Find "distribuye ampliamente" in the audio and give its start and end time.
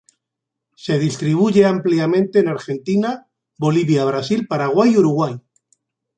0.97-2.39